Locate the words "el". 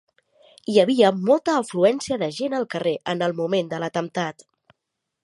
3.29-3.37